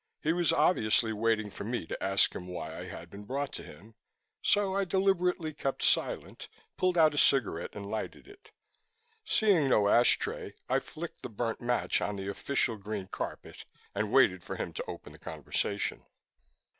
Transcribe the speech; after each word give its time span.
He 0.23 0.33
was 0.33 0.51
obviously 0.51 1.13
waiting 1.13 1.51
for 1.51 1.63
me 1.63 1.85
to 1.85 2.03
ask 2.03 2.33
him 2.33 2.47
why 2.47 2.75
I 2.75 2.85
had 2.85 3.11
been 3.11 3.23
brought 3.23 3.53
to 3.53 3.61
him 3.63 3.93
so 4.41 4.75
I 4.75 4.83
deliberately 4.83 5.53
kept 5.53 5.83
silent, 5.83 6.49
pulled 6.75 6.97
out 6.97 7.13
a 7.13 7.19
cigarette 7.19 7.75
and 7.75 7.85
lighted 7.85 8.27
it. 8.27 8.49
Seeing 9.23 9.69
no 9.69 9.89
ash 9.89 10.17
tray, 10.17 10.55
I 10.67 10.79
flicked 10.79 11.21
the 11.21 11.29
burnt 11.29 11.61
match 11.61 12.01
on 12.01 12.15
the 12.15 12.29
official 12.29 12.77
green 12.77 13.09
carpet 13.09 13.65
and 13.93 14.11
waited 14.11 14.41
for 14.43 14.55
him 14.55 14.73
to 14.73 14.85
open 14.87 15.11
the 15.11 15.19
conversation. 15.19 16.01